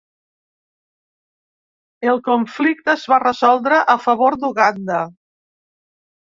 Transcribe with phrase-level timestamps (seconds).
[2.07, 5.07] El conflicte es va resoldre a favor d'Uganda.